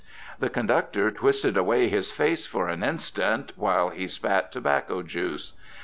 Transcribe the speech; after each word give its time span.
The 0.39 0.49
conductor 0.49 1.11
twisted 1.11 1.55
away 1.55 1.87
his 1.87 2.09
face 2.11 2.47
for 2.47 2.67
an 2.67 2.81
instant 2.83 3.51
while 3.55 3.89
he 3.89 4.07
spat 4.07 4.51
tobacco 4.51 5.03
juice. 5.03 5.53